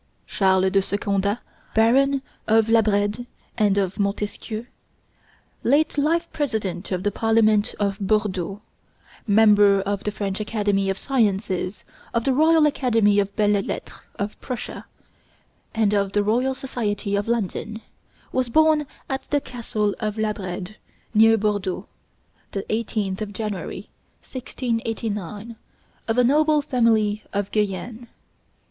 [0.25, 1.41] Charles de Secondat,
[1.75, 4.65] baron of La Brède and of Montesquieu,
[5.63, 8.61] late life President of the Parliament of Bordeaux,
[9.27, 11.85] member of the French Academy of Sciences,
[12.15, 14.85] of the Royal Academy and Belles Lettres of Prussia,
[15.75, 17.79] and of the Royal Society of London,
[18.31, 20.77] was born at the castle of La Brède,
[21.13, 21.85] near Bordeaux,
[22.53, 23.87] the 18th of January,
[24.23, 25.57] 1689,
[26.07, 28.07] of a noble family of Guyenne.